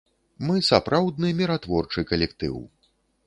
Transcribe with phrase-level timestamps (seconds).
[0.45, 2.55] Мы сапраўдны міратворчы калектыў.